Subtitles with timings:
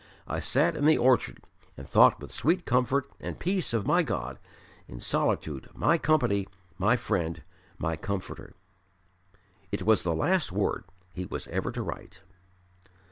[0.25, 1.43] I sat in the orchard
[1.77, 4.39] and thought with sweet comfort and peace of my God
[4.87, 6.47] in solitude my Company,
[6.79, 7.39] my Friend,
[7.77, 8.55] my Comforter."
[9.71, 12.21] It was the last word he was ever to write.